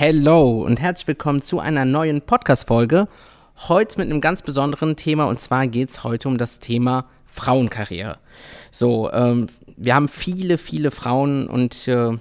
[0.00, 3.08] Hello und herzlich willkommen zu einer neuen Podcast-Folge.
[3.66, 8.18] Heute mit einem ganz besonderen Thema und zwar geht es heute um das Thema Frauenkarriere.
[8.70, 12.16] So, ähm, wir haben viele, viele Frauen und äh,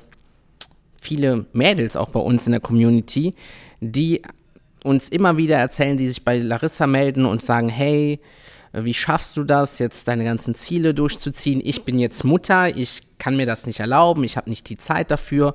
[1.00, 3.36] viele Mädels auch bei uns in der Community,
[3.80, 4.23] die
[4.84, 8.20] uns immer wieder erzählen, die sich bei Larissa melden und sagen, hey,
[8.73, 11.62] wie schaffst du das, jetzt deine ganzen Ziele durchzuziehen?
[11.64, 15.12] Ich bin jetzt Mutter, ich kann mir das nicht erlauben, ich habe nicht die Zeit
[15.12, 15.53] dafür.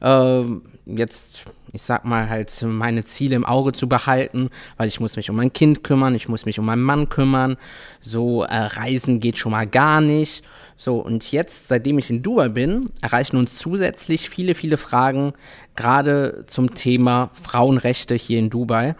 [0.00, 0.44] Äh,
[0.86, 5.30] jetzt ich sag mal, halt meine Ziele im Auge zu behalten, weil ich muss mich
[5.30, 7.56] um mein Kind kümmern, ich muss mich um meinen Mann kümmern.
[8.00, 10.44] So, äh, Reisen geht schon mal gar nicht.
[10.76, 15.32] So, und jetzt, seitdem ich in Dubai bin, erreichen uns zusätzlich viele, viele Fragen,
[15.76, 18.94] gerade zum Thema Frauenrechte hier in Dubai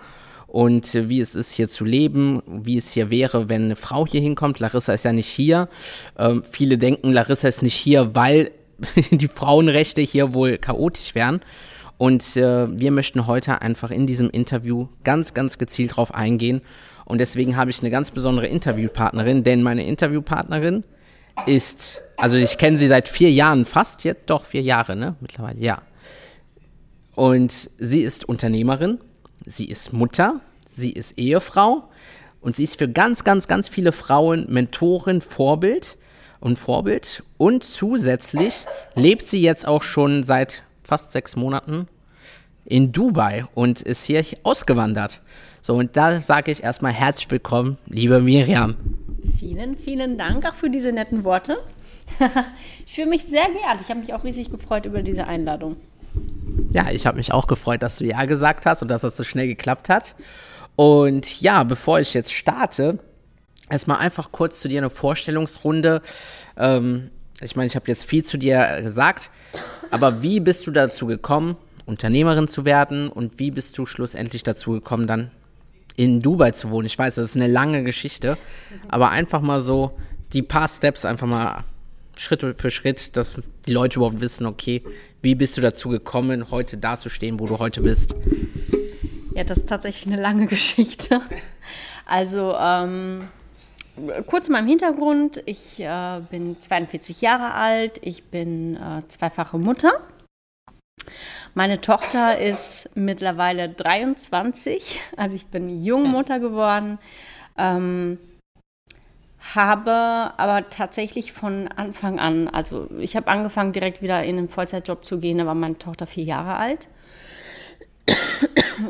[0.46, 4.20] und wie es ist, hier zu leben, wie es hier wäre, wenn eine Frau hier
[4.22, 4.60] hinkommt.
[4.60, 5.68] Larissa ist ja nicht hier.
[6.18, 8.50] Ähm, viele denken, Larissa ist nicht hier, weil
[9.10, 11.40] die Frauenrechte hier wohl chaotisch wären.
[11.98, 16.60] Und äh, wir möchten heute einfach in diesem Interview ganz, ganz gezielt drauf eingehen.
[17.04, 20.84] Und deswegen habe ich eine ganz besondere Interviewpartnerin, denn meine Interviewpartnerin
[21.46, 25.16] ist, also ich kenne sie seit vier Jahren fast, jetzt doch vier Jahre, ne?
[25.20, 25.82] Mittlerweile, ja.
[27.14, 28.98] Und sie ist Unternehmerin,
[29.46, 30.40] sie ist Mutter,
[30.74, 31.84] sie ist Ehefrau
[32.40, 35.96] und sie ist für ganz, ganz, ganz viele Frauen Mentorin, Vorbild
[36.42, 37.22] und Vorbild.
[37.38, 41.88] Und zusätzlich lebt sie jetzt auch schon seit fast sechs Monaten
[42.64, 45.20] in Dubai und ist hier ausgewandert.
[45.62, 48.74] So, und da sage ich erstmal herzlich willkommen, liebe Miriam.
[49.38, 51.58] Vielen, vielen Dank auch für diese netten Worte.
[52.86, 53.80] ich fühle mich sehr geehrt.
[53.80, 55.76] Ich habe mich auch riesig gefreut über diese Einladung.
[56.72, 59.22] Ja, ich habe mich auch gefreut, dass du Ja gesagt hast und dass das so
[59.22, 60.16] schnell geklappt hat.
[60.74, 62.98] Und ja, bevor ich jetzt starte,
[63.72, 66.02] erstmal einfach kurz zu dir eine Vorstellungsrunde.
[66.56, 67.10] Ähm,
[67.40, 69.30] ich meine, ich habe jetzt viel zu dir gesagt,
[69.90, 71.56] aber wie bist du dazu gekommen,
[71.86, 75.30] Unternehmerin zu werden und wie bist du schlussendlich dazu gekommen, dann
[75.96, 76.86] in Dubai zu wohnen?
[76.86, 78.36] Ich weiß, das ist eine lange Geschichte,
[78.88, 79.98] aber einfach mal so
[80.32, 81.64] die paar Steps einfach mal
[82.16, 84.82] Schritt für Schritt, dass die Leute überhaupt wissen, okay,
[85.22, 88.14] wie bist du dazu gekommen, heute dazustehen, wo du heute bist?
[89.34, 91.22] Ja, das ist tatsächlich eine lange Geschichte.
[92.04, 93.22] Also, ähm,
[94.26, 95.42] kurz mal im Hintergrund.
[95.46, 97.98] Ich äh, bin 42 Jahre alt.
[98.02, 99.92] Ich bin äh, zweifache Mutter.
[101.54, 105.00] Meine Tochter ist mittlerweile 23.
[105.16, 106.98] Also ich bin Jungmutter geworden.
[107.58, 108.18] Ähm,
[109.54, 115.04] habe aber tatsächlich von Anfang an, also ich habe angefangen direkt wieder in einen Vollzeitjob
[115.04, 116.88] zu gehen, da war meine Tochter vier Jahre alt.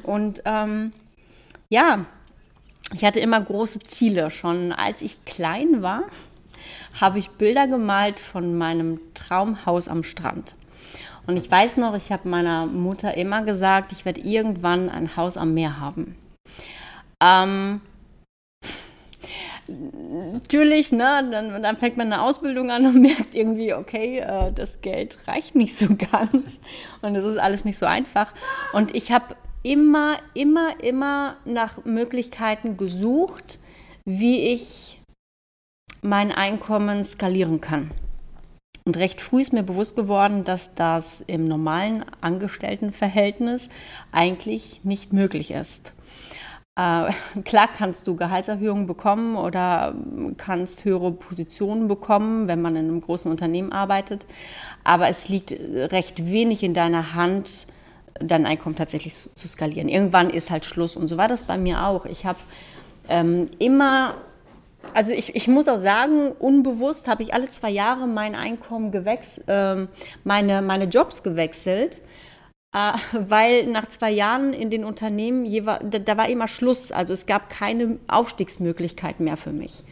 [0.02, 0.92] Und ähm,
[1.70, 2.04] ja,
[2.92, 4.30] ich hatte immer große Ziele.
[4.30, 6.04] Schon als ich klein war,
[7.00, 10.54] habe ich Bilder gemalt von meinem Traumhaus am Strand.
[11.26, 15.36] Und ich weiß noch, ich habe meiner Mutter immer gesagt, ich werde irgendwann ein Haus
[15.36, 16.16] am Meer haben.
[17.22, 17.80] Ähm,
[20.32, 24.80] natürlich, ne, dann, dann, fängt man eine Ausbildung an und merkt irgendwie, okay, äh, das
[24.80, 26.60] Geld reicht nicht so ganz
[27.00, 28.32] und es ist alles nicht so einfach.
[28.72, 33.58] Und ich habe immer, immer, immer nach Möglichkeiten gesucht,
[34.04, 35.00] wie ich
[36.02, 37.90] mein Einkommen skalieren kann.
[38.84, 43.68] Und recht früh ist mir bewusst geworden, dass das im normalen Angestelltenverhältnis
[44.10, 45.92] eigentlich nicht möglich ist.
[46.76, 47.12] Äh,
[47.44, 49.94] klar kannst du Gehaltserhöhungen bekommen oder
[50.36, 54.26] kannst höhere Positionen bekommen, wenn man in einem großen Unternehmen arbeitet,
[54.82, 57.66] aber es liegt recht wenig in deiner Hand,
[58.22, 59.88] dein Einkommen tatsächlich zu, zu, skalieren.
[59.88, 62.06] Irgendwann ist halt Schluss und so war das bei mir auch.
[62.06, 62.38] Ich habe
[63.08, 64.14] ähm, immer,
[64.94, 69.44] also ich, ich muss auch sagen, unbewusst habe ich alle zwei Jahre mein Einkommen gewechselt,
[69.48, 69.88] ähm,
[70.24, 72.00] meine, meine Jobs gewechselt.
[72.74, 76.90] Äh, weil nach zwei Jahren in den Unternehmen, da, war immer Schluss.
[76.90, 79.84] Also es gab keine Aufstiegsmöglichkeit mehr für mich.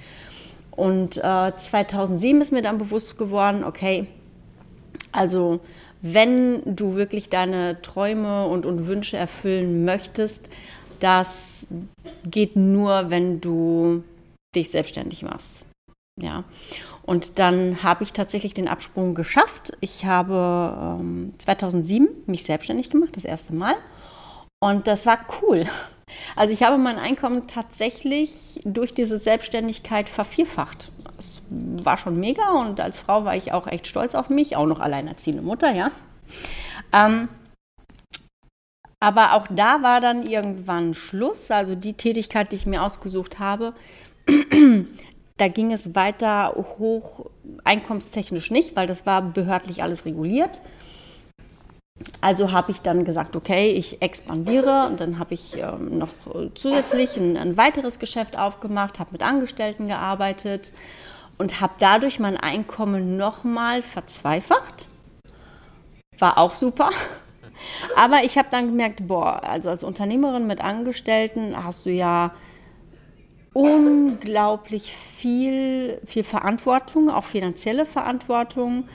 [0.71, 4.07] Und äh, 2007 ist mir dann bewusst geworden, okay,
[5.13, 5.61] also
[6.03, 10.49] wenn du wirklich deine Träume und, und Wünsche erfüllen möchtest,
[11.01, 11.67] das
[12.25, 14.03] geht nur, wenn du
[14.55, 15.67] dich selbstständig machst.
[16.21, 16.45] Ja.
[17.03, 19.73] Und dann habe ich tatsächlich den Absprung geschafft.
[19.81, 23.75] Ich habe ähm, 2007 mich selbstständig gemacht, das erste Mal.
[24.63, 25.65] Und das war cool.
[26.37, 30.91] Also ich habe mein Einkommen tatsächlich durch diese Selbstständigkeit vervierfacht.
[31.21, 34.65] Das war schon mega und als Frau war ich auch echt stolz auf mich, auch
[34.65, 35.91] noch alleinerziehende Mutter, ja.
[36.95, 37.29] Ähm,
[39.01, 41.51] aber auch da war dann irgendwann Schluss.
[41.51, 43.75] Also die Tätigkeit, die ich mir ausgesucht habe,
[45.37, 47.27] da ging es weiter hoch
[47.65, 50.63] einkommenstechnisch nicht, weil das war behördlich alles reguliert.
[52.21, 56.09] Also habe ich dann gesagt, okay, ich expandiere und dann habe ich ähm, noch
[56.55, 60.73] zusätzlich ein, ein, weiteres Geschäft aufgemacht, habe mit Angestellten gearbeitet
[61.39, 64.89] und habe dadurch mein Einkommen nochmal verzweifacht.
[66.19, 66.91] War auch super.
[67.97, 72.33] Aber ich habe dann gemerkt, boah, also als Unternehmerin mit Angestellten hast du ja
[73.53, 78.89] unglaublich viel, viel Verantwortung, auch finanzielle Verantwortung.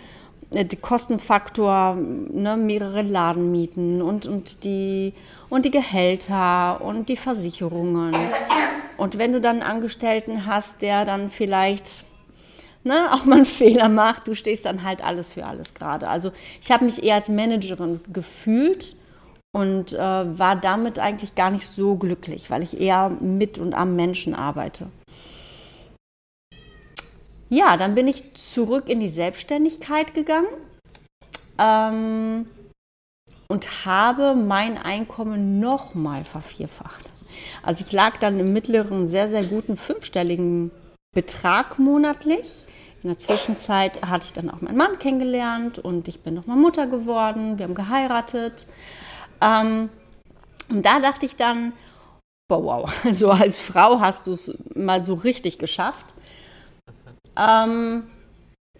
[0.51, 5.13] Äh, der Kostenfaktor, ne, mehrere Ladenmieten und, und, die,
[5.49, 8.15] und die Gehälter und die Versicherungen.
[8.97, 12.05] Und wenn du dann einen Angestellten hast, der dann vielleicht
[12.83, 16.07] ne, auch mal einen Fehler macht, du stehst dann halt alles für alles gerade.
[16.07, 16.31] Also
[16.61, 18.95] ich habe mich eher als Managerin gefühlt
[19.51, 23.95] und äh, war damit eigentlich gar nicht so glücklich, weil ich eher mit und am
[23.95, 24.87] Menschen arbeite.
[27.49, 30.47] Ja, dann bin ich zurück in die Selbstständigkeit gegangen
[31.59, 32.47] ähm,
[33.47, 37.09] und habe mein Einkommen nochmal vervierfacht.
[37.61, 40.71] Also ich lag dann im mittleren, sehr, sehr guten fünfstelligen
[41.13, 42.65] Betrag monatlich.
[43.03, 46.87] In der Zwischenzeit hatte ich dann auch meinen Mann kennengelernt und ich bin nochmal Mutter
[46.87, 47.59] geworden.
[47.59, 48.65] Wir haben geheiratet.
[49.41, 49.89] Ähm,
[50.69, 51.73] und da dachte ich dann,
[52.47, 56.15] boah, wow, so als Frau hast du es mal so richtig geschafft.
[57.37, 58.03] Ähm,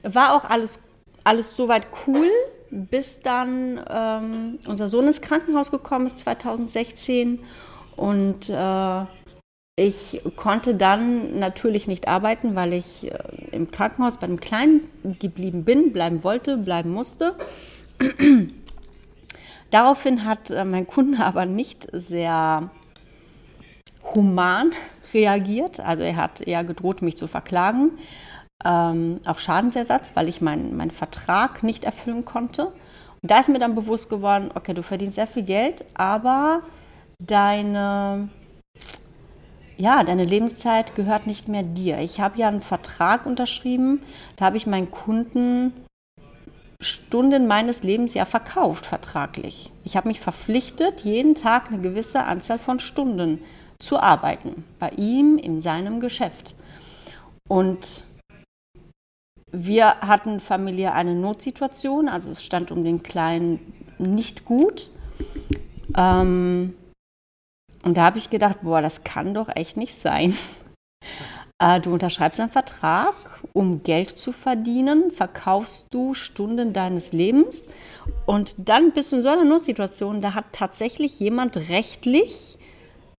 [0.04, 0.80] war auch alles,
[1.24, 2.30] alles soweit cool,
[2.70, 7.40] bis dann ähm, unser Sohn ins Krankenhaus gekommen ist 2016
[7.96, 9.06] und äh,
[9.78, 13.18] ich konnte dann natürlich nicht arbeiten, weil ich äh,
[13.52, 14.82] im Krankenhaus bei dem Kleinen
[15.20, 17.36] geblieben bin, bleiben wollte, bleiben musste.
[19.72, 22.70] Daraufhin hat äh, mein Kunde aber nicht sehr
[24.14, 24.72] human
[25.14, 25.80] reagiert.
[25.82, 27.92] Also er hat eher gedroht, mich zu verklagen
[28.66, 32.68] ähm, auf Schadensersatz, weil ich meinen mein Vertrag nicht erfüllen konnte.
[33.22, 36.62] Und da ist mir dann bewusst geworden, okay, du verdienst sehr viel Geld, aber
[37.20, 38.30] deine,
[39.78, 42.00] ja, deine Lebenszeit gehört nicht mehr dir.
[42.00, 44.02] Ich habe ja einen Vertrag unterschrieben,
[44.36, 45.74] da habe ich meinen Kunden
[46.82, 49.72] Stunden meines Lebens ja verkauft, vertraglich.
[49.84, 53.42] Ich habe mich verpflichtet, jeden Tag eine gewisse Anzahl von Stunden
[53.80, 56.54] zu arbeiten, bei ihm in seinem Geschäft.
[57.48, 58.04] Und
[59.56, 64.90] wir hatten familiär eine Notsituation, also es stand um den Kleinen nicht gut.
[65.96, 66.76] Ähm,
[67.84, 70.36] und da habe ich gedacht, boah, das kann doch echt nicht sein.
[71.58, 73.14] Äh, du unterschreibst einen Vertrag,
[73.54, 77.68] um Geld zu verdienen, verkaufst du Stunden deines Lebens
[78.26, 82.58] und dann bist du in so einer Notsituation, da hat tatsächlich jemand rechtlich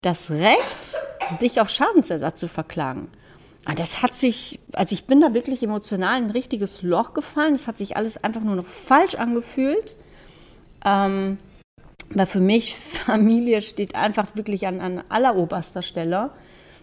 [0.03, 0.97] das Recht,
[1.41, 3.09] dich auf Schadensersatz zu verklagen.
[3.69, 7.53] Ah, das hat sich, also ich bin da wirklich emotional ein richtiges Loch gefallen.
[7.53, 9.97] Das hat sich alles einfach nur noch falsch angefühlt.
[10.85, 11.39] Ähm,
[12.11, 16.31] weil für mich Familie steht einfach wirklich an, an alleroberster Stelle.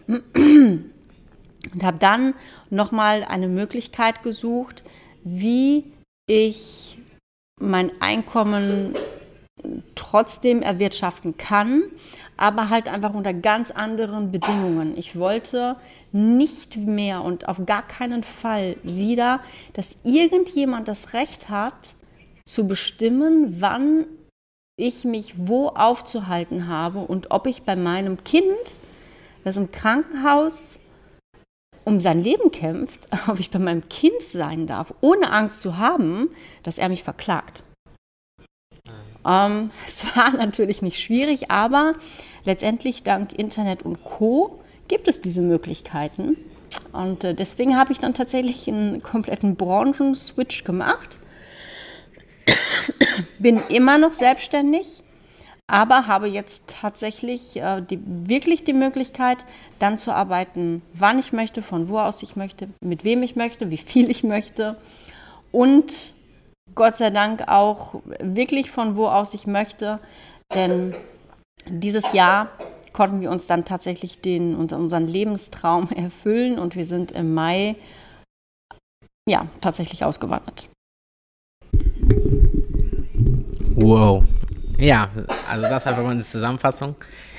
[0.06, 2.34] Und habe dann
[2.68, 4.84] nochmal eine Möglichkeit gesucht,
[5.24, 5.90] wie
[6.26, 6.98] ich
[7.58, 8.94] mein Einkommen
[9.94, 11.82] trotzdem erwirtschaften kann,
[12.36, 14.96] aber halt einfach unter ganz anderen Bedingungen.
[14.96, 15.76] Ich wollte
[16.12, 19.40] nicht mehr und auf gar keinen Fall wieder,
[19.72, 21.94] dass irgendjemand das Recht hat,
[22.46, 24.06] zu bestimmen, wann
[24.76, 28.78] ich mich wo aufzuhalten habe und ob ich bei meinem Kind,
[29.44, 30.80] das im Krankenhaus
[31.84, 36.30] um sein Leben kämpft, ob ich bei meinem Kind sein darf, ohne Angst zu haben,
[36.62, 37.62] dass er mich verklagt.
[39.26, 41.92] Ähm, es war natürlich nicht schwierig, aber
[42.44, 46.36] letztendlich dank Internet und Co gibt es diese Möglichkeiten.
[46.92, 51.18] Und äh, deswegen habe ich dann tatsächlich einen kompletten Branchen-Switch gemacht.
[53.38, 55.02] Bin immer noch selbstständig,
[55.66, 59.44] aber habe jetzt tatsächlich äh, die, wirklich die Möglichkeit,
[59.78, 63.70] dann zu arbeiten, wann ich möchte, von wo aus ich möchte, mit wem ich möchte,
[63.70, 64.76] wie viel ich möchte
[65.52, 66.14] und
[66.74, 69.98] Gott sei Dank auch wirklich von wo aus ich möchte.
[70.54, 70.94] Denn
[71.68, 72.48] dieses Jahr
[72.92, 77.76] konnten wir uns dann tatsächlich den, unseren Lebenstraum erfüllen und wir sind im Mai
[79.28, 80.68] ja, tatsächlich ausgewandert.
[83.76, 84.24] Wow.
[84.78, 85.08] Ja,
[85.50, 86.94] also das einfach mal eine Zusammenfassung.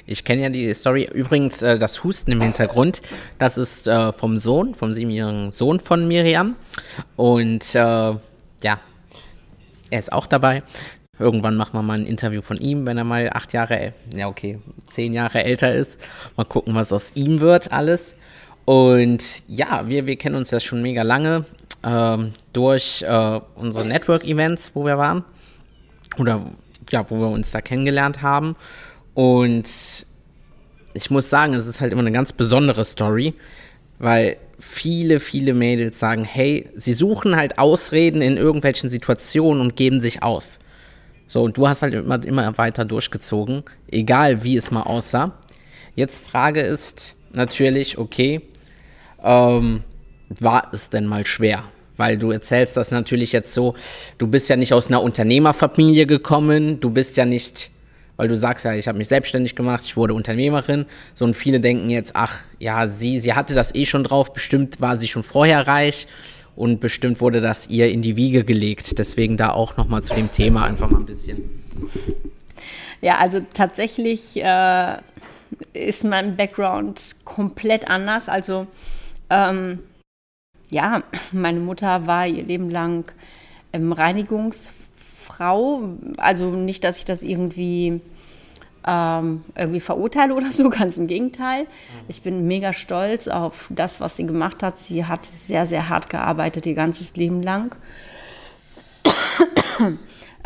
[0.08, 1.10] Ich kenne ja die Story.
[1.12, 3.02] Übrigens, äh, das Husten im Hintergrund,
[3.40, 6.56] das ist äh, vom Sohn, vom siebenjährigen Sohn von Miriam.
[7.16, 8.80] Und äh, ja,
[9.96, 10.62] er ist auch dabei.
[11.18, 14.60] Irgendwann machen wir mal ein Interview von ihm, wenn er mal acht Jahre, ja okay,
[14.88, 16.02] zehn Jahre älter ist.
[16.36, 18.18] Mal gucken, was aus ihm wird alles.
[18.66, 21.46] Und ja, wir, wir kennen uns ja schon mega lange
[21.84, 25.24] ähm, durch äh, unsere Network-Events, wo wir waren.
[26.18, 26.46] Oder
[26.92, 28.58] ja, wo wir uns da kennengelernt haben.
[29.14, 29.70] Und
[30.94, 33.34] ich muss sagen, es ist halt immer eine ganz besondere Story,
[34.00, 40.00] weil viele, viele Mädels sagen, hey, sie suchen halt Ausreden in irgendwelchen Situationen und geben
[40.00, 40.60] sich auf.
[41.28, 45.38] So, und du hast halt immer, immer weiter durchgezogen, egal wie es mal aussah.
[45.96, 48.42] Jetzt Frage ist natürlich, okay,
[49.24, 49.84] ähm,
[50.30, 51.64] war es denn mal schwer?
[51.98, 53.76] Weil du erzählst das natürlich jetzt so,
[54.18, 57.72] du bist ja nicht aus einer Unternehmerfamilie gekommen, du bist ja nicht,
[58.18, 60.86] weil du sagst ja, ich habe mich selbstständig gemacht, ich wurde Unternehmerin.
[61.14, 64.82] So und viele denken jetzt, ach ja, sie, sie hatte das eh schon drauf, bestimmt
[64.82, 66.08] war sie schon vorher reich
[66.56, 68.98] und bestimmt wurde das ihr in die Wiege gelegt.
[68.98, 71.44] Deswegen da auch nochmal zu dem Thema einfach mal ein bisschen.
[73.02, 74.98] Ja, also tatsächlich äh,
[75.74, 78.30] ist mein Background komplett anders.
[78.30, 78.68] Also
[79.30, 79.80] ähm,
[80.70, 83.12] ja, meine Mutter war ihr Leben lang
[83.74, 83.92] ähm,
[85.40, 85.98] Reinigungsfrau.
[86.18, 88.02] Also nicht, dass ich das irgendwie,
[88.86, 91.68] ähm, irgendwie verurteile oder so, ganz im Gegenteil.
[92.08, 94.80] Ich bin mega stolz auf das, was sie gemacht hat.
[94.80, 97.76] Sie hat sehr, sehr hart gearbeitet, ihr ganzes Leben lang.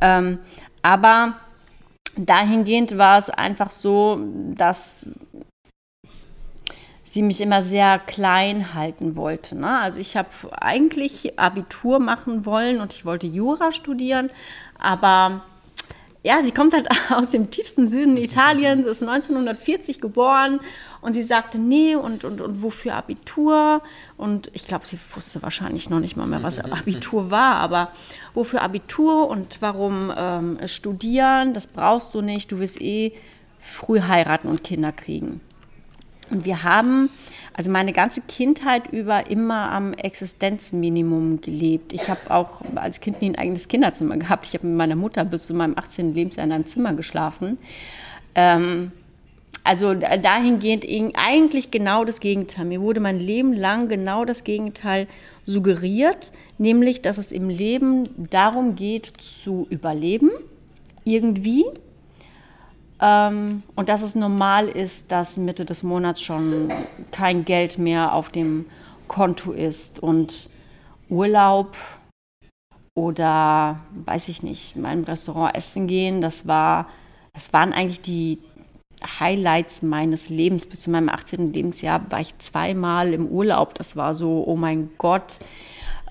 [0.01, 0.39] ähm,
[0.81, 1.35] aber
[2.17, 4.19] dahingehend war es einfach so,
[4.55, 5.11] dass
[7.09, 9.57] sie mich immer sehr klein halten wollte.
[9.57, 9.79] Ne?
[9.79, 10.29] Also ich habe
[10.61, 14.29] eigentlich Abitur machen wollen und ich wollte Jura studieren,
[14.77, 15.41] aber
[16.21, 20.59] ja, sie kommt halt aus dem tiefsten Süden Italiens, ist 1940 geboren
[21.01, 23.81] und sie sagte, nee, und, und, und wofür Abitur?
[24.15, 27.91] Und ich glaube, sie wusste wahrscheinlich noch nicht mal mehr, was Abitur war, aber
[28.35, 31.55] wofür Abitur und warum ähm, studieren?
[31.55, 33.13] Das brauchst du nicht, du wirst eh
[33.59, 35.41] früh heiraten und Kinder kriegen.
[36.31, 37.09] Und wir haben
[37.53, 41.91] also meine ganze Kindheit über immer am Existenzminimum gelebt.
[41.93, 44.47] Ich habe auch als Kind nie ein eigenes Kinderzimmer gehabt.
[44.47, 46.13] Ich habe mit meiner Mutter bis zu meinem 18.
[46.13, 47.57] Lebensjahr in einem Zimmer geschlafen.
[48.35, 48.91] Ähm,
[49.63, 52.65] also dahingehend eigentlich genau das Gegenteil.
[52.65, 55.07] Mir wurde mein Leben lang genau das Gegenteil
[55.45, 60.29] suggeriert, nämlich dass es im Leben darum geht zu überleben,
[61.03, 61.65] irgendwie
[63.01, 66.69] ähm, und dass es normal ist, dass Mitte des Monats schon
[67.11, 68.65] kein Geld mehr auf dem
[69.07, 70.49] Konto ist und
[71.09, 71.75] Urlaub
[72.93, 76.87] oder weiß ich nicht, in meinem Restaurant essen gehen, das war,
[77.33, 78.39] das waren eigentlich die
[79.19, 80.65] Highlights meines Lebens.
[80.65, 81.53] Bis zu meinem 18.
[81.53, 83.73] Lebensjahr war ich zweimal im Urlaub.
[83.75, 85.39] Das war so, oh mein Gott,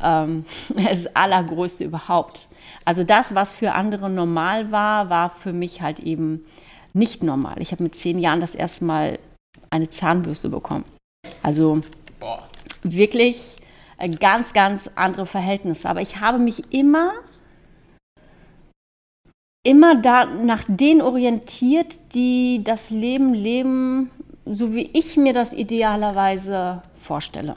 [0.02, 2.48] ähm, das Allergrößte überhaupt.
[2.84, 6.44] Also das, was für andere normal war, war für mich halt eben
[6.92, 7.60] nicht normal.
[7.60, 9.18] Ich habe mit zehn Jahren das erste Mal
[9.70, 10.84] eine Zahnbürste bekommen.
[11.42, 11.80] Also
[12.18, 12.48] Boah.
[12.82, 13.56] wirklich
[13.98, 15.88] äh, ganz, ganz andere Verhältnisse.
[15.88, 17.12] Aber ich habe mich immer,
[19.62, 24.10] immer da nach denen orientiert, die das Leben leben,
[24.46, 27.54] so wie ich mir das idealerweise vorstelle.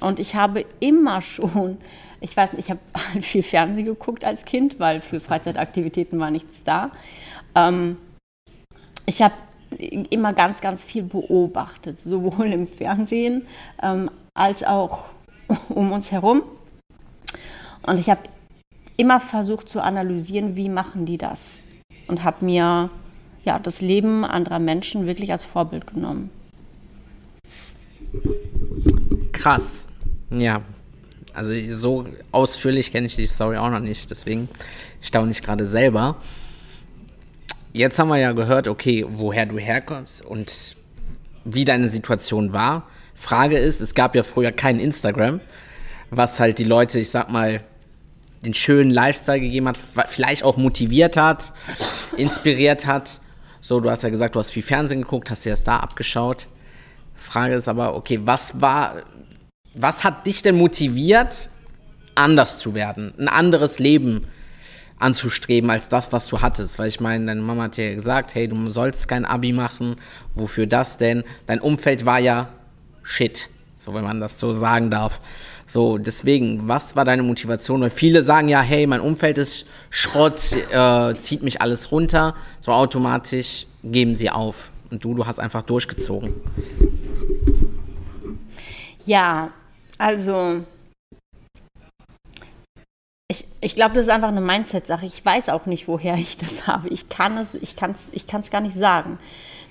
[0.00, 1.78] Und ich habe immer schon,
[2.20, 2.80] ich weiß nicht, ich habe
[3.22, 6.90] viel Fernsehen geguckt als Kind, weil für Freizeitaktivitäten war nichts da.
[7.54, 7.96] Ähm,
[9.06, 9.34] ich habe
[10.10, 13.46] immer ganz, ganz viel beobachtet, sowohl im Fernsehen
[13.82, 15.06] ähm, als auch
[15.68, 16.42] um uns herum.
[17.86, 18.22] Und ich habe
[18.96, 21.62] immer versucht zu analysieren, wie machen die das?
[22.06, 22.90] Und habe mir
[23.44, 26.30] ja, das Leben anderer Menschen wirklich als Vorbild genommen.
[29.32, 29.88] Krass.
[30.30, 30.62] Ja.
[31.34, 34.48] Also so ausführlich kenne ich die Story auch noch nicht, deswegen
[35.00, 36.16] staune ich gerade selber.
[37.76, 40.76] Jetzt haben wir ja gehört, okay, woher du herkommst und
[41.44, 42.88] wie deine Situation war.
[43.16, 45.40] Frage ist, es gab ja früher kein Instagram,
[46.08, 47.64] was halt die Leute, ich sag mal,
[48.46, 49.76] den schönen Lifestyle gegeben hat,
[50.06, 51.52] vielleicht auch motiviert hat,
[52.16, 53.20] inspiriert hat.
[53.60, 56.46] So, du hast ja gesagt, du hast viel Fernsehen geguckt, hast dir das da abgeschaut.
[57.16, 59.02] Frage ist aber, okay, was war,
[59.74, 61.50] was hat dich denn motiviert,
[62.14, 64.28] anders zu werden, ein anderes Leben zu
[64.98, 66.78] anzustreben als das, was du hattest.
[66.78, 69.96] Weil ich meine, deine Mama hat dir gesagt, hey, du sollst kein Abi machen.
[70.34, 71.24] Wofür das denn?
[71.46, 72.48] Dein Umfeld war ja
[73.02, 75.20] shit, so wenn man das so sagen darf.
[75.66, 77.80] So, deswegen, was war deine Motivation?
[77.80, 82.34] Weil viele sagen ja, hey, mein Umfeld ist Schrott, äh, zieht mich alles runter.
[82.60, 84.70] So automatisch geben sie auf.
[84.90, 86.34] Und du, du hast einfach durchgezogen.
[89.06, 89.52] Ja,
[89.98, 90.64] also
[93.28, 95.06] ich, ich glaube, das ist einfach eine Mindset-Sache.
[95.06, 96.88] Ich weiß auch nicht, woher ich das habe.
[96.88, 99.18] Ich kann es, ich kann ich kann gar nicht sagen.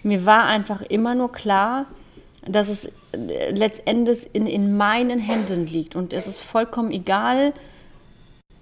[0.02, 1.86] Mir war einfach immer nur klar,
[2.46, 5.96] dass es äh, letztendlich in, in meinen Händen liegt.
[5.96, 7.54] Und es ist vollkommen egal,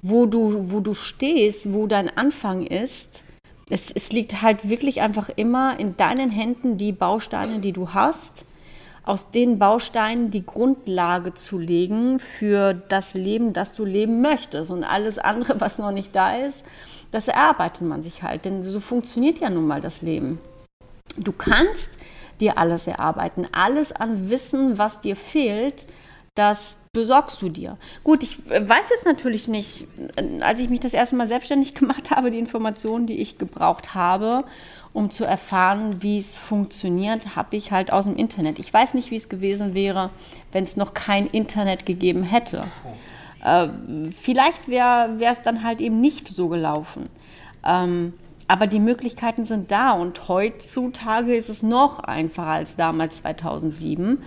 [0.01, 3.23] wo du, wo du stehst, wo dein Anfang ist.
[3.69, 8.45] Es, es liegt halt wirklich einfach immer in deinen Händen die Bausteine, die du hast,
[9.03, 14.71] aus den Bausteinen die Grundlage zu legen für das Leben, das du leben möchtest.
[14.71, 16.63] Und alles andere, was noch nicht da ist,
[17.11, 18.45] das erarbeitet man sich halt.
[18.45, 20.39] Denn so funktioniert ja nun mal das Leben.
[21.17, 21.89] Du kannst
[22.39, 23.47] dir alles erarbeiten.
[23.51, 25.87] Alles an Wissen, was dir fehlt,
[26.35, 27.77] das besorgst du dir.
[28.03, 29.87] Gut, ich weiß jetzt natürlich nicht,
[30.41, 34.43] als ich mich das erste Mal selbstständig gemacht habe, die Informationen, die ich gebraucht habe,
[34.91, 38.59] um zu erfahren, wie es funktioniert, habe ich halt aus dem Internet.
[38.59, 40.09] Ich weiß nicht, wie es gewesen wäre,
[40.51, 42.63] wenn es noch kein Internet gegeben hätte.
[43.41, 43.69] Äh,
[44.19, 47.07] vielleicht wäre es dann halt eben nicht so gelaufen.
[47.65, 48.13] Ähm,
[48.49, 54.21] aber die Möglichkeiten sind da und heutzutage ist es noch einfacher als damals 2007,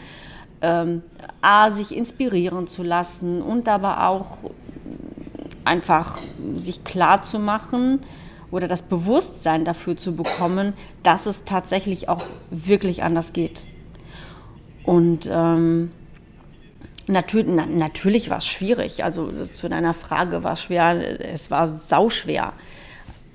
[0.64, 1.02] ähm,
[1.42, 4.38] A, sich inspirieren zu lassen und aber auch
[5.64, 6.21] einfach
[6.59, 8.00] sich klar zu machen
[8.50, 13.66] oder das Bewusstsein dafür zu bekommen, dass es tatsächlich auch wirklich anders geht.
[14.85, 15.92] Und ähm,
[17.06, 19.04] natürlich, na, natürlich war es schwierig.
[19.04, 22.52] Also zu deiner Frage war es schwer, es war sauschwer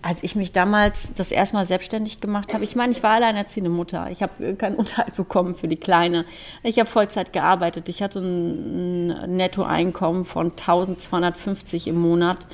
[0.01, 3.69] als ich mich damals das erste Mal selbstständig gemacht habe, ich meine, ich war alleinerziehende
[3.69, 4.07] Mutter.
[4.09, 6.25] Ich habe keinen Unterhalt bekommen für die Kleine.
[6.63, 7.89] Ich habe Vollzeit gearbeitet.
[7.89, 12.47] Ich hatte ein Nettoeinkommen von 1250 im Monat.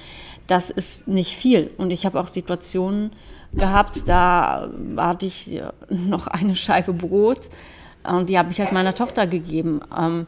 [0.48, 1.72] Das ist nicht viel.
[1.78, 3.12] Und ich habe auch Situationen
[3.54, 7.50] gehabt, da hatte ich noch eine Scheibe Brot
[8.04, 9.82] und die habe ich halt meiner Tochter gegeben.
[9.98, 10.28] Ähm,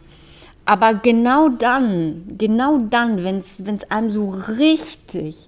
[0.65, 5.47] aber genau dann, genau dann, wenn es einem so richtig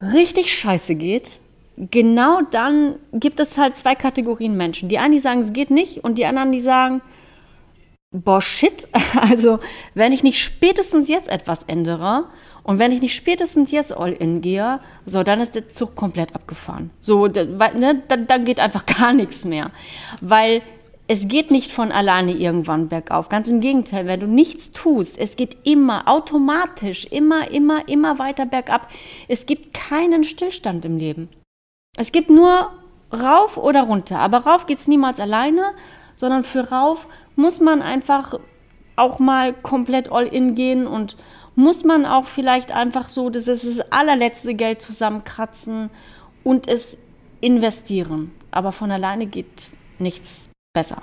[0.00, 1.40] richtig scheiße geht,
[1.76, 4.88] genau dann gibt es halt zwei Kategorien Menschen.
[4.88, 7.02] Die einen, die sagen, es geht nicht, und die anderen, die sagen,
[8.14, 8.88] boah, shit,
[9.20, 9.58] also
[9.94, 12.26] wenn ich nicht spätestens jetzt etwas ändere
[12.62, 16.34] und wenn ich nicht spätestens jetzt all in gehe, so, dann ist der Zug komplett
[16.34, 16.90] abgefahren.
[17.00, 19.70] So, ne, dann, dann geht einfach gar nichts mehr.
[20.20, 20.62] Weil
[21.06, 23.28] es geht nicht von alleine irgendwann bergauf.
[23.28, 28.46] Ganz im Gegenteil, wenn du nichts tust, es geht immer automatisch, immer, immer, immer weiter
[28.46, 28.88] bergab.
[29.28, 31.28] Es gibt keinen Stillstand im Leben.
[31.96, 32.70] Es gibt nur
[33.12, 34.18] rauf oder runter.
[34.18, 35.72] Aber rauf geht es niemals alleine,
[36.14, 38.38] sondern für rauf muss man einfach
[38.96, 41.16] auch mal komplett all in gehen und
[41.54, 45.90] muss man auch vielleicht einfach so, das ist das allerletzte Geld zusammenkratzen
[46.44, 46.96] und es
[47.40, 48.32] investieren.
[48.50, 51.02] Aber von alleine geht nichts besser.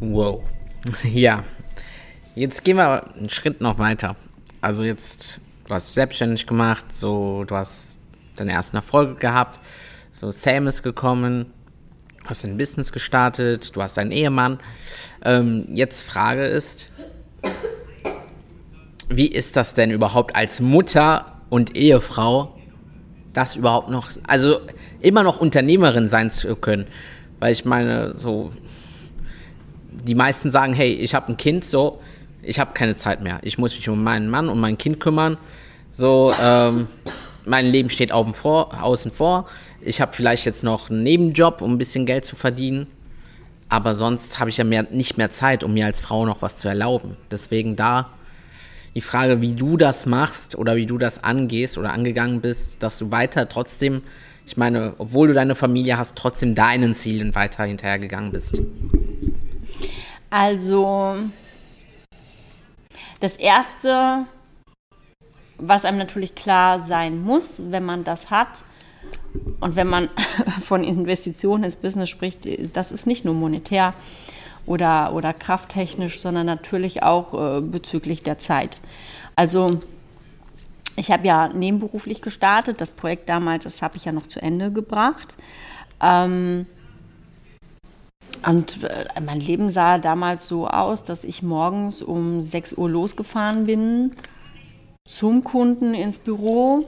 [0.00, 0.42] Wow.
[1.04, 1.42] Ja.
[2.34, 4.14] Jetzt gehen wir einen Schritt noch weiter.
[4.60, 7.98] Also jetzt, du hast selbstständig gemacht, so, du hast
[8.36, 9.58] deine ersten Erfolge gehabt,
[10.12, 11.52] so Sam ist gekommen,
[12.24, 14.58] hast ein Business gestartet, du hast einen Ehemann.
[15.24, 16.90] Ähm, jetzt Frage ist,
[19.08, 22.55] wie ist das denn überhaupt als Mutter und Ehefrau
[23.36, 24.60] das überhaupt noch, also
[25.00, 26.86] immer noch Unternehmerin sein zu können.
[27.38, 28.52] Weil ich meine, so,
[29.90, 32.00] die meisten sagen, hey, ich habe ein Kind, so,
[32.42, 33.40] ich habe keine Zeit mehr.
[33.42, 35.36] Ich muss mich um meinen Mann und mein Kind kümmern.
[35.92, 36.86] So, ähm,
[37.44, 38.82] mein Leben steht vor.
[38.82, 39.46] Außen vor.
[39.80, 42.86] Ich habe vielleicht jetzt noch einen Nebenjob, um ein bisschen Geld zu verdienen.
[43.68, 46.56] Aber sonst habe ich ja mehr, nicht mehr Zeit, um mir als Frau noch was
[46.56, 47.16] zu erlauben.
[47.30, 48.10] Deswegen da
[48.96, 52.96] die Frage, wie du das machst oder wie du das angehst oder angegangen bist, dass
[52.96, 54.02] du weiter trotzdem,
[54.46, 58.62] ich meine, obwohl du deine Familie hast, trotzdem deinen Zielen weiter hinterhergegangen bist.
[60.30, 61.16] Also,
[63.20, 64.24] das Erste,
[65.58, 68.64] was einem natürlich klar sein muss, wenn man das hat,
[69.60, 70.08] und wenn man
[70.66, 73.92] von Investitionen ins Business spricht, das ist nicht nur monetär,
[74.66, 78.80] oder, oder krafttechnisch, sondern natürlich auch äh, bezüglich der Zeit.
[79.36, 79.80] Also
[80.96, 82.80] ich habe ja nebenberuflich gestartet.
[82.80, 85.36] Das Projekt damals, das habe ich ja noch zu Ende gebracht.
[86.02, 86.66] Ähm,
[88.46, 93.64] und äh, mein Leben sah damals so aus, dass ich morgens um 6 Uhr losgefahren
[93.64, 94.12] bin
[95.06, 96.86] zum Kunden ins Büro.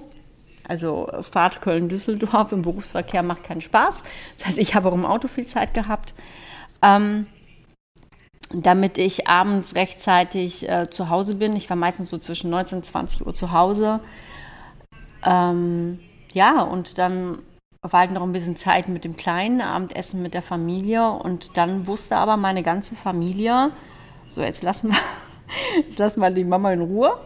[0.67, 4.03] Also Fahrt Köln-Düsseldorf im Berufsverkehr macht keinen Spaß.
[4.37, 6.14] Das heißt, ich habe auch im Auto viel Zeit gehabt.
[6.83, 7.27] Ähm,
[8.53, 11.55] damit ich abends rechtzeitig äh, zu Hause bin.
[11.57, 14.01] Ich war meistens so zwischen 19 und 20 Uhr zu Hause.
[15.25, 15.99] Ähm,
[16.33, 17.39] ja, und dann
[17.83, 21.11] war halt noch ein bisschen Zeit mit dem Kleinen, Abendessen mit der Familie.
[21.11, 23.71] Und dann wusste aber meine ganze Familie,
[24.29, 24.99] so jetzt lassen wir,
[25.83, 27.19] jetzt lassen wir die Mama in Ruhe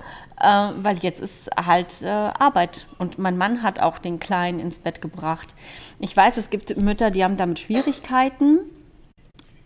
[0.42, 2.86] äh, weil jetzt ist halt äh, Arbeit.
[2.98, 5.54] Und mein Mann hat auch den Kleinen ins Bett gebracht.
[6.00, 8.58] Ich weiß, es gibt Mütter, die haben damit Schwierigkeiten.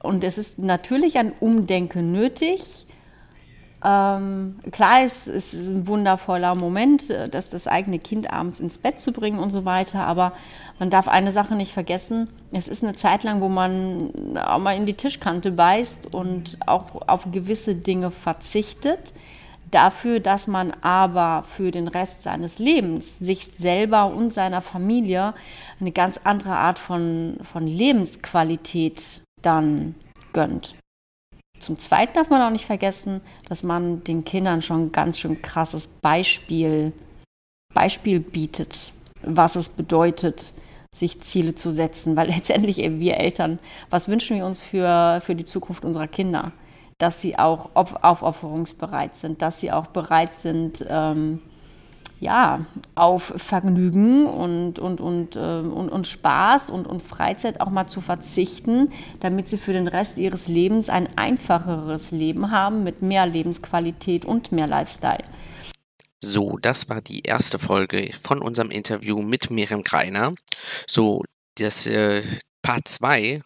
[0.06, 2.86] Und es ist natürlich ein Umdenken nötig.
[3.84, 8.98] Ähm, klar, es ist ein wundervoller Moment, äh, dass das eigene Kind abends ins Bett
[8.98, 10.06] zu bringen und so weiter.
[10.06, 10.32] Aber
[10.78, 12.30] man darf eine Sache nicht vergessen.
[12.52, 17.06] Es ist eine Zeit lang, wo man auch mal in die Tischkante beißt und auch
[17.06, 19.12] auf gewisse Dinge verzichtet
[19.70, 25.34] dafür, dass man aber für den Rest seines Lebens sich selber und seiner Familie
[25.80, 29.94] eine ganz andere Art von, von Lebensqualität dann
[30.32, 30.76] gönnt.
[31.58, 35.40] Zum Zweiten darf man auch nicht vergessen, dass man den Kindern schon ein ganz schön
[35.40, 36.92] krasses Beispiel,
[37.72, 40.52] Beispiel bietet, was es bedeutet,
[40.94, 42.16] sich Ziele zu setzen.
[42.16, 46.52] Weil letztendlich wir Eltern, was wünschen wir uns für, für die Zukunft unserer Kinder?
[46.98, 51.42] dass sie auch aufopferungsbereit sind, dass sie auch bereit sind, ähm,
[52.20, 57.86] ja, auf Vergnügen und, und, und, äh, und, und Spaß und, und Freizeit auch mal
[57.86, 63.26] zu verzichten, damit sie für den Rest ihres Lebens ein einfacheres Leben haben mit mehr
[63.26, 65.24] Lebensqualität und mehr Lifestyle.
[66.22, 70.34] So, das war die erste Folge von unserem Interview mit Miriam Greiner.
[70.86, 71.22] So,
[71.56, 72.22] das äh,
[72.62, 73.42] Part 2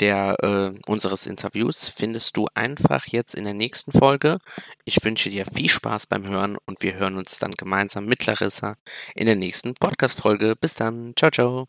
[0.00, 4.38] der äh, unseres Interviews findest du einfach jetzt in der nächsten Folge.
[4.84, 8.74] Ich wünsche dir viel Spaß beim Hören und wir hören uns dann gemeinsam mit Larissa
[9.14, 10.54] in der nächsten Podcast-Folge.
[10.60, 11.12] Bis dann.
[11.16, 11.68] Ciao, ciao.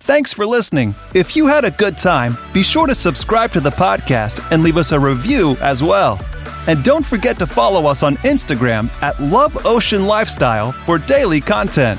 [0.00, 0.94] Thanks for listening.
[1.14, 4.76] If you had a good time, be sure to subscribe to the podcast and leave
[4.76, 6.18] us a review as well.
[6.66, 11.98] And don't forget to follow us on Instagram at Love Ocean Lifestyle for daily content.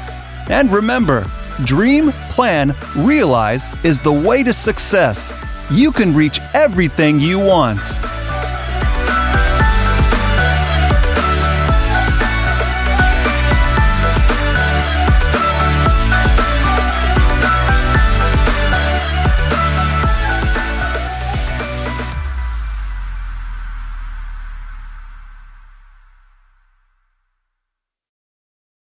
[0.50, 1.26] And remember,
[1.63, 5.32] Dream, plan, realize is the way to success.
[5.72, 7.80] You can reach everything you want.